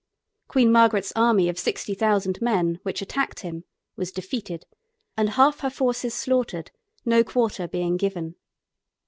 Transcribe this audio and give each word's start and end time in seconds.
Queen 0.47 0.71
Margaret's 0.71 1.13
army 1.15 1.47
of 1.47 1.59
sixty 1.59 1.93
thousand 1.93 2.41
men 2.41 2.79
which 2.81 3.03
attacked 3.03 3.41
him 3.41 3.65
was 3.95 4.11
defeated 4.11 4.65
and 5.15 5.29
half 5.29 5.59
her 5.59 5.69
forces 5.69 6.15
slaughtered, 6.15 6.71
no 7.05 7.23
quarter 7.23 7.67
being 7.67 7.97
given. 7.97 8.33